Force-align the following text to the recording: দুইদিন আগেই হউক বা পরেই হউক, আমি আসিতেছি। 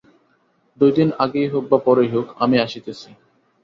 দুইদিন 0.81 1.09
আগেই 1.19 1.47
হউক 1.51 1.65
বা 1.71 1.77
পরেই 1.85 2.09
হউক, 2.13 2.27
আমি 2.39 2.55
আসিতেছি। 2.59 3.09